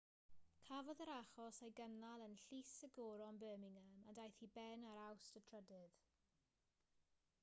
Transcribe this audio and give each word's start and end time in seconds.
cafodd 0.67 1.01
yr 1.03 1.09
achos 1.15 1.59
ei 1.67 1.73
gynnal 1.79 2.23
yn 2.27 2.33
llys 2.45 2.71
y 2.87 2.89
goron 2.95 3.37
birmingham 3.43 4.09
a 4.13 4.15
daeth 4.21 4.41
i 4.47 4.49
ben 4.57 4.87
ar 4.93 5.01
awst 5.03 5.41
3 5.53 5.85